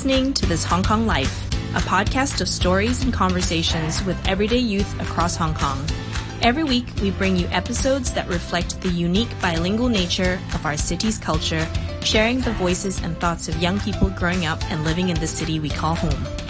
[0.00, 1.44] listening to This Hong Kong Life,
[1.76, 5.78] a podcast of stories and conversations with everyday youth across Hong Kong.
[6.40, 11.18] Every week, we bring you episodes that reflect the unique bilingual nature of our city's
[11.18, 11.68] culture,
[12.02, 15.60] sharing the voices and thoughts of young people growing up and living in the city
[15.60, 16.49] we call home.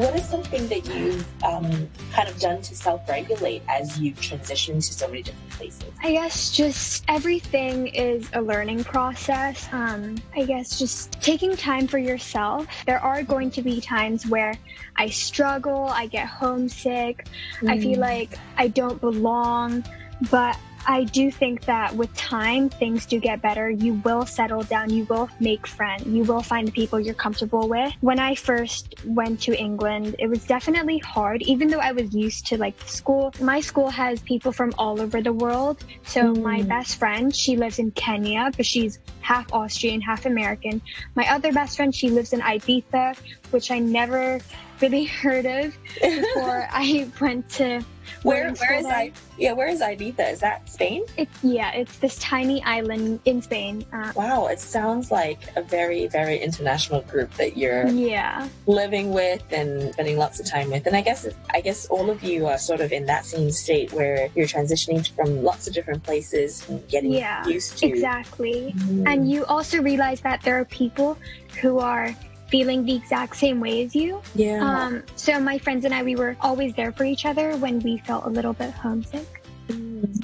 [0.00, 4.94] What is something that you've um, kind of done to self-regulate as you've transitioned to
[4.94, 5.84] so many different places?
[6.02, 9.68] I guess just everything is a learning process.
[9.72, 12.66] Um, I guess just taking time for yourself.
[12.86, 14.54] There are going to be times where
[14.96, 17.26] I struggle, I get homesick,
[17.60, 17.70] mm.
[17.70, 18.00] I feel mm.
[18.00, 19.84] like I don't belong,
[20.30, 20.56] but
[20.86, 23.70] I do think that with time, things do get better.
[23.70, 24.90] You will settle down.
[24.90, 26.06] You will make friends.
[26.06, 27.92] You will find the people you're comfortable with.
[28.00, 32.46] When I first went to England, it was definitely hard, even though I was used
[32.46, 33.32] to like school.
[33.40, 35.84] My school has people from all over the world.
[36.04, 36.42] So mm.
[36.42, 40.80] my best friend, she lives in Kenya, but she's half Austrian, half American.
[41.14, 43.16] My other best friend, she lives in Ibiza,
[43.52, 44.40] which I never
[44.80, 47.84] really heard of before I went to
[48.22, 49.12] where where is I?
[49.38, 50.32] Yeah, where is Ibiza?
[50.32, 51.04] Is that Spain?
[51.16, 53.84] It's yeah, it's this tiny island in Spain.
[53.92, 59.42] Uh, wow, it sounds like a very very international group that you're yeah living with
[59.52, 60.86] and spending lots of time with.
[60.86, 63.92] And I guess I guess all of you are sort of in that same state
[63.92, 68.74] where you're transitioning from lots of different places and getting yeah, used to exactly.
[68.76, 69.06] Mm.
[69.06, 71.16] And you also realize that there are people
[71.60, 72.14] who are
[72.50, 74.20] feeling the exact same way as you.
[74.34, 74.58] Yeah.
[74.62, 77.98] Um, so my friends and I, we were always there for each other when we
[77.98, 79.42] felt a little bit homesick.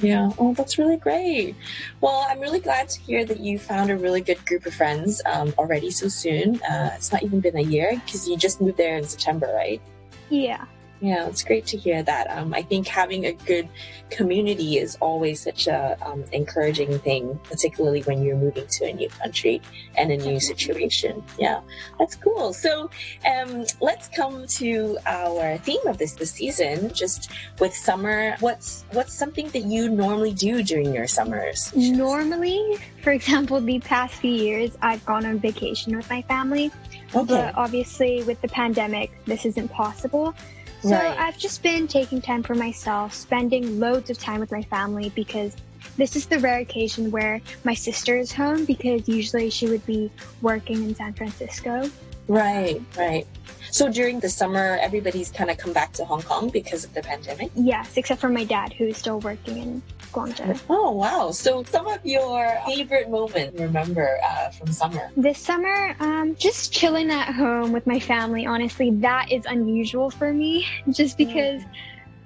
[0.01, 0.29] Yeah.
[0.37, 1.55] Oh, that's really great.
[2.01, 5.21] Well, I'm really glad to hear that you found a really good group of friends
[5.25, 6.61] um, already so soon.
[6.63, 9.81] Uh, it's not even been a year because you just moved there in September, right?
[10.29, 10.65] Yeah.
[10.99, 12.29] Yeah, it's great to hear that.
[12.31, 13.69] Um, I think having a good
[14.09, 19.09] community is always such a um, encouraging thing, particularly when you're moving to a new
[19.09, 19.61] country
[19.95, 21.23] and a new situation.
[21.37, 21.61] Yeah,
[21.99, 22.53] that's cool.
[22.53, 22.89] So
[23.29, 26.91] um, let's come to our theme of this this season.
[26.93, 31.75] Just with summer, what's what's something that you normally do during your summers?
[31.75, 36.71] Normally, for example, the past few years, I've gone on vacation with my family.
[37.15, 37.25] Okay.
[37.25, 40.33] But obviously, with the pandemic, this isn't possible.
[40.81, 41.17] So right.
[41.17, 45.55] I've just been taking time for myself, spending loads of time with my family because
[45.97, 50.11] this is the rare occasion where my sister is home because usually she would be
[50.41, 51.89] working in San Francisco.
[52.27, 53.25] Right, right.
[53.71, 57.01] So during the summer, everybody's kind of come back to Hong Kong because of the
[57.01, 57.51] pandemic?
[57.55, 59.81] Yes, except for my dad who's still working in
[60.17, 60.59] Guangzhou.
[60.69, 61.31] Oh, wow.
[61.31, 65.11] So some of your favorite moments remember uh, from summer?
[65.15, 68.45] This summer, um, just chilling at home with my family.
[68.45, 71.61] Honestly, that is unusual for me just because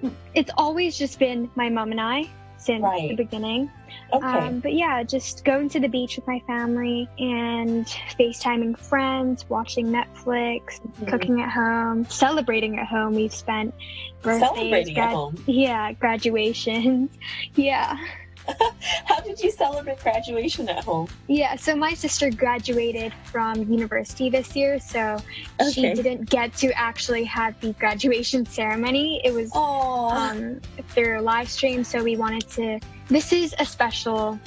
[0.01, 0.11] mm.
[0.33, 2.29] it's always just been my mom and I
[2.61, 3.09] since right.
[3.09, 3.71] the beginning.
[4.13, 4.25] Okay.
[4.25, 7.85] Um, but yeah, just going to the beach with my family and
[8.19, 11.05] FaceTiming friends, watching Netflix, mm-hmm.
[11.05, 13.15] cooking at home, celebrating at home.
[13.15, 13.73] We've spent
[14.21, 15.43] birthdays, celebrating grad- at home.
[15.47, 17.09] Yeah, graduations.
[17.55, 17.97] yeah.
[19.05, 21.07] How did you celebrate graduation at home?
[21.27, 25.17] Yeah, so my sister graduated from university this year, so
[25.59, 25.71] okay.
[25.71, 29.21] she didn't get to actually have the graduation ceremony.
[29.23, 30.59] It was um,
[30.89, 32.79] through a live stream, so we wanted to.
[33.07, 34.39] This is a special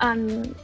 [0.00, 0.54] um,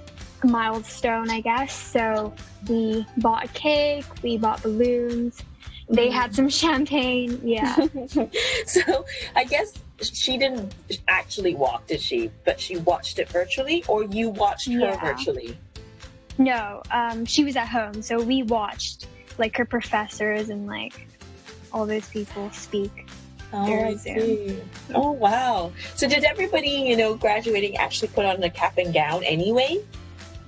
[0.45, 1.75] milestone, I guess.
[1.75, 2.33] So
[2.69, 5.43] we bought a cake, we bought balloons,
[5.91, 7.41] they had some champagne.
[7.43, 7.75] Yeah.
[8.67, 9.05] so
[9.37, 10.75] I guess she didn't
[11.09, 12.31] actually walk, did she?
[12.45, 15.01] But she watched it virtually, or you watched her yeah.
[15.01, 15.59] virtually?
[16.39, 19.07] No, um, she was at home, so we watched
[19.39, 21.07] like her professors and like
[21.73, 23.07] all those people speak.
[23.53, 24.61] Oh, I see.
[24.95, 25.73] Oh, wow.
[25.97, 29.83] So did everybody, you know, graduating actually put on a cap and gown anyway?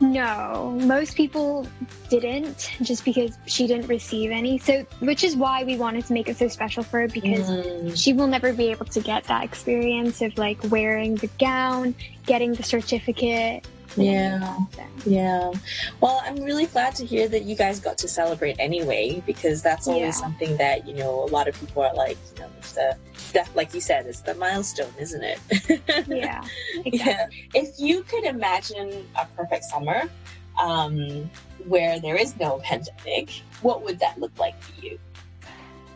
[0.03, 1.65] No, most people
[2.11, 4.59] didn't just because she didn't receive any.
[4.59, 7.97] So, which is why we wanted to make it so special for her because mm.
[7.97, 11.95] she will never be able to get that experience of like wearing the gown,
[12.27, 13.65] getting the certificate,
[13.97, 14.59] yeah.
[15.05, 15.53] Yeah.
[16.01, 19.89] Well, I'm really glad to hear that you guys got to celebrate anyway, because that's
[19.89, 20.11] always yeah.
[20.11, 22.97] something that, you know, a lot of people are like, you know, it's the,
[23.33, 25.39] that, like you said, it's the milestone, isn't it?
[26.09, 26.43] yeah.
[26.85, 26.91] Exactly.
[26.93, 27.27] Yeah.
[27.55, 30.09] If you could imagine a perfect summer
[30.61, 31.31] um,
[31.67, 33.31] where there is no pandemic,
[33.63, 34.99] what would that look like for you?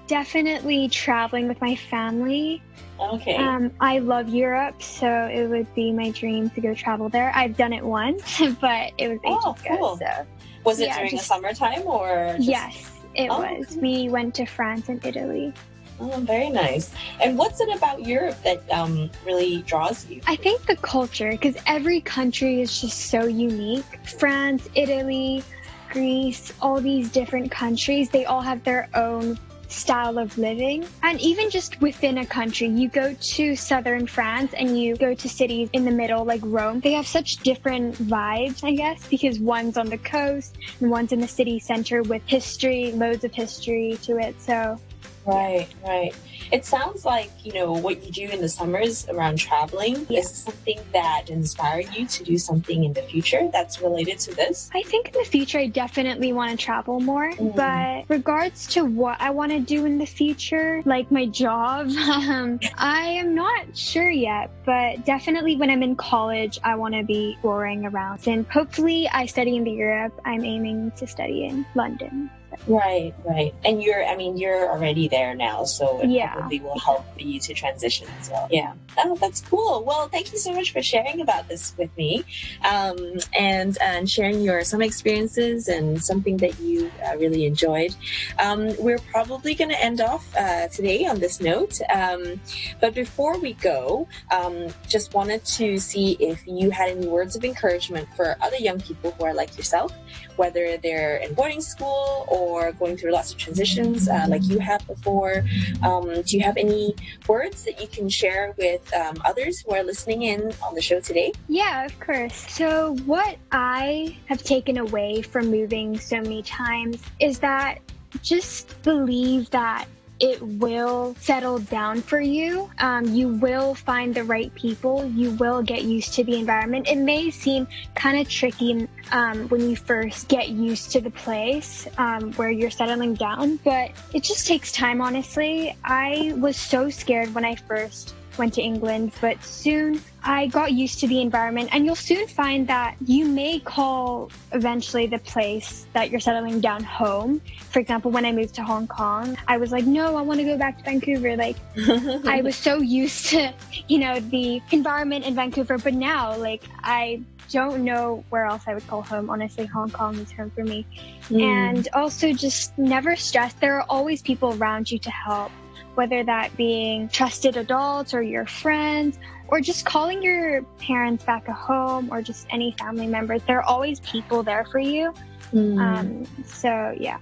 [0.07, 2.63] Definitely traveling with my family.
[2.99, 3.37] Okay.
[3.37, 7.33] Um, I love Europe, so it would be my dream to go travel there.
[7.35, 9.95] I've done it once, but it was ages oh, cool.
[9.95, 10.07] ago.
[10.07, 10.27] So,
[10.65, 12.35] was it yeah, during just, the summertime or?
[12.37, 12.49] Just...
[12.49, 13.77] Yes, it oh, was.
[13.77, 15.53] We went to France and Italy.
[15.99, 16.93] Oh, very nice.
[17.23, 20.21] And what's it about Europe that um, really draws you?
[20.27, 23.85] I think the culture, because every country is just so unique.
[24.05, 25.43] France, Italy,
[25.91, 30.87] Greece, all these different countries, they all have their own style of living.
[31.03, 35.29] And even just within a country, you go to southern France and you go to
[35.29, 36.81] cities in the middle like Rome.
[36.81, 41.21] They have such different vibes, I guess, because one's on the coast and one's in
[41.21, 44.41] the city center with history, loads of history to it.
[44.41, 44.79] So
[45.27, 46.15] Right, right.
[46.53, 50.21] It sounds like, you know, what you do in the summers around traveling Yeah.
[50.21, 54.71] is something that inspired you to do something in the future that's related to this.
[54.75, 57.33] I think in the future, I definitely want to travel more.
[57.33, 57.57] Mm.
[57.57, 62.61] But regards to what I want to do in the future, like my job, um,
[62.79, 64.51] I am not sure yet.
[64.65, 68.27] But definitely when I'm in college, I want to be touring around.
[68.29, 70.13] And hopefully, I study in the Europe.
[70.25, 72.31] I'm aiming to study in London.
[72.67, 73.55] Right, right.
[73.65, 76.33] And you're, I mean, you're already there now, so it Yeah.
[76.33, 78.49] probably will help you to transition as well.
[78.51, 78.73] Yeah.
[78.99, 79.85] Oh, that's cool.
[79.85, 82.25] Well, thank you so much for sharing about this with me
[82.65, 82.97] um,
[83.39, 87.95] and, and sharing your some experiences and something that you uh, really enjoyed.
[88.39, 91.79] Um, we're probably going to end off uh, today on this note.
[91.93, 92.41] Um,
[92.81, 97.45] but before we go, um, just wanted to see if you had any words of
[97.45, 99.93] encouragement for other young people who are like yourself,
[100.37, 104.87] whether they're in boarding school or going through lots of transitions uh, like you have
[104.87, 105.45] before.
[105.83, 106.95] Um, do you have any
[107.29, 111.01] words that you can share with um, others who are listening in on the show
[111.01, 111.33] today?
[111.49, 112.35] Yeah, of course.
[112.51, 117.79] So, what I have taken away from moving so many times is that
[118.23, 119.87] just believe that
[120.21, 122.71] it will settle down for you.
[122.79, 125.05] Um, you will find the right people.
[125.05, 126.89] You will get used to the environment.
[126.89, 131.87] It may seem kind of tricky um, when you first get used to the place
[131.99, 135.77] um, where you're settling down, but it just takes time, honestly.
[135.85, 141.01] I was so scared when I first went to England, but soon I got used
[141.01, 146.11] to the environment, and you'll soon find that you may call eventually the place that
[146.11, 147.41] you're settling down home.
[147.71, 150.45] For example, when I moved to Hong Kong, I was like, no, I want to
[150.45, 151.37] go back to Vancouver.
[151.37, 151.57] Like,
[152.27, 153.55] I was so used to,
[153.89, 158.75] you know, the environment in Vancouver, but now, like, I don't know where else I
[158.75, 159.31] would call home.
[159.31, 160.87] Honestly, Hong Kong is home for me.
[161.29, 161.43] Mm.
[161.43, 163.55] And also, just never stress.
[163.55, 165.53] There are always people around you to help,
[165.97, 171.55] whether that being trusted adults or your friends, or just calling your parents back at
[171.55, 173.43] home, or just any family members.
[173.47, 175.15] There are always people there for you.
[175.53, 175.79] Mm.
[175.81, 177.19] Um, so, yeah.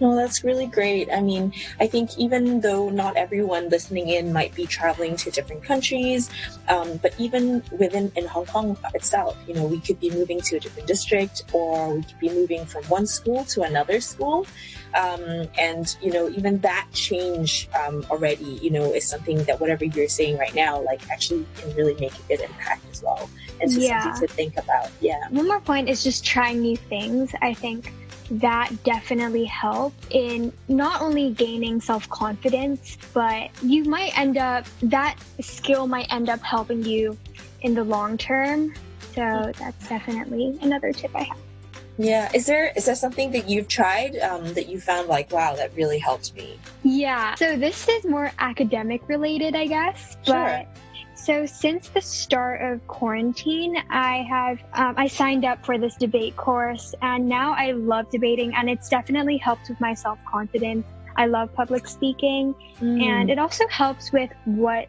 [0.00, 1.08] No, that's really great.
[1.12, 5.62] I mean, I think even though not everyone listening in might be traveling to different
[5.62, 6.30] countries,
[6.68, 10.56] um, but even within in Hong Kong itself, you know, we could be moving to
[10.56, 14.46] a different district, or we could be moving from one school to another school,
[14.94, 19.84] um, and you know, even that change um, already, you know, is something that whatever
[19.84, 23.28] you're saying right now, like actually can really make a good impact as well,
[23.60, 24.00] and so Yeah.
[24.00, 24.88] something to think about.
[25.02, 25.20] Yeah.
[25.28, 27.34] One more point is just trying new things.
[27.42, 27.92] I think
[28.30, 35.16] that definitely help in not only gaining self confidence, but you might end up, that
[35.40, 37.16] skill might end up helping you
[37.62, 38.74] in the long term.
[39.14, 41.38] So that's definitely another tip I have.
[41.98, 42.30] Yeah.
[42.32, 45.74] Is there is there something that you've tried um, that you found like, wow, that
[45.74, 46.58] really helped me?
[46.82, 47.34] Yeah.
[47.34, 50.16] So this is more academic related, I guess.
[50.24, 50.34] Sure.
[50.34, 50.66] But
[51.24, 56.36] so since the start of quarantine, I have um, I signed up for this debate
[56.36, 60.86] course, and now I love debating, and it's definitely helped with my self confidence.
[61.16, 64.88] I love public speaking, and it also helps with what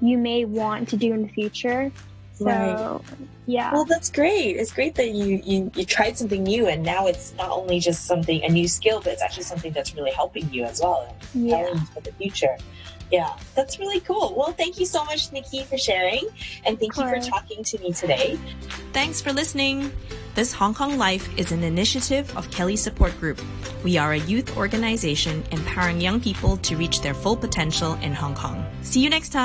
[0.00, 1.92] you may want to do in the future.
[2.34, 3.00] So Right.
[3.46, 3.72] yeah.
[3.72, 4.56] Well, that's great.
[4.56, 8.06] It's great that you, you you tried something new, and now it's not only just
[8.06, 11.46] something a new skill, but it's actually something that's really helping you as well, and
[11.46, 11.74] Yeah.
[11.92, 12.56] for the future.
[13.10, 14.34] Yeah, that's really cool.
[14.36, 16.24] Well, thank you so much, Nikki, for sharing,
[16.64, 18.38] and thank you for talking to me today.
[18.92, 19.92] Thanks for listening.
[20.34, 23.40] This Hong Kong Life is an initiative of KELY Support Group.
[23.84, 28.34] We are a youth organization empowering young people to reach their full potential in Hong
[28.34, 28.66] Kong.
[28.82, 29.34] See you next time.